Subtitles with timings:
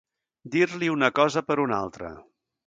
[0.55, 2.11] Dir-li una cosa per una altra.